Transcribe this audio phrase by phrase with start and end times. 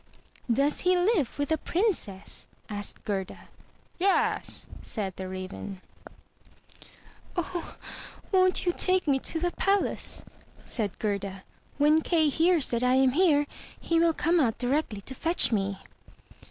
[0.51, 3.49] "Does he live with a princess?" asked Gerda.
[3.99, 5.79] "Yes," said the Raven.
[7.35, 7.77] "O,
[8.31, 9.57] won't you take 313 MY BOOK HOUSE me to the
[9.91, 10.25] palace?''
[10.65, 11.43] saidGerda.
[11.77, 13.45] "When Kay hears that I am here,
[13.79, 15.77] he will come out directly to fetch me."